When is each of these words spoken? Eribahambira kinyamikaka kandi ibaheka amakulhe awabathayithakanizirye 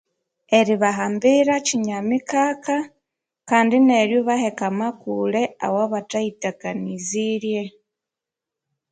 Eribahambira 0.59 1.55
kinyamikaka 1.67 2.75
kandi 3.49 3.73
ibaheka 4.19 4.63
amakulhe 4.71 5.41
awabathayithakanizirye 5.65 7.63